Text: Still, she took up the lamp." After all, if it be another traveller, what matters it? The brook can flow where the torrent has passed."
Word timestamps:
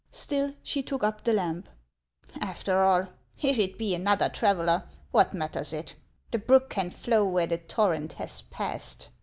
Still, 0.11 0.55
she 0.63 0.81
took 0.81 1.03
up 1.03 1.23
the 1.23 1.33
lamp." 1.33 1.69
After 2.41 2.81
all, 2.81 3.09
if 3.39 3.59
it 3.59 3.77
be 3.77 3.93
another 3.93 4.29
traveller, 4.29 4.85
what 5.11 5.35
matters 5.35 5.73
it? 5.73 5.93
The 6.31 6.39
brook 6.39 6.71
can 6.71 6.89
flow 6.89 7.23
where 7.27 7.45
the 7.45 7.59
torrent 7.59 8.13
has 8.13 8.41
passed." 8.41 9.09